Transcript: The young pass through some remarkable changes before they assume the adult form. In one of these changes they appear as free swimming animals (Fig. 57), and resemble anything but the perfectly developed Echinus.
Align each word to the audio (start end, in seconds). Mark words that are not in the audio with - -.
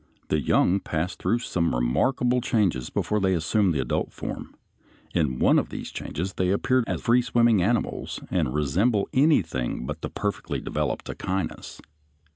The 0.29 0.39
young 0.41 0.79
pass 0.79 1.15
through 1.15 1.37
some 1.45 1.75
remarkable 1.75 2.41
changes 2.41 2.89
before 2.89 3.19
they 3.19 3.35
assume 3.35 3.69
the 3.71 3.81
adult 3.81 4.11
form. 4.11 4.55
In 5.13 5.37
one 5.37 5.59
of 5.59 5.69
these 5.69 5.91
changes 5.91 6.33
they 6.33 6.49
appear 6.49 6.83
as 6.87 7.01
free 7.03 7.21
swimming 7.21 7.61
animals 7.61 8.13
(Fig. 8.15 8.21
57), 8.23 8.37
and 8.47 8.55
resemble 8.55 9.09
anything 9.13 9.85
but 9.85 10.01
the 10.01 10.09
perfectly 10.09 10.59
developed 10.59 11.07
Echinus. 11.07 11.79